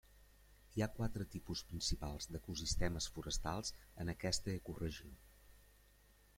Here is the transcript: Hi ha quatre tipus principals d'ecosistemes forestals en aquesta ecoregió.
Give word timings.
Hi 0.77 0.83
ha 0.83 0.87
quatre 0.99 1.27
tipus 1.35 1.61
principals 1.73 2.27
d'ecosistemes 2.37 3.09
forestals 3.19 3.73
en 4.05 4.13
aquesta 4.17 4.57
ecoregió. 4.63 5.15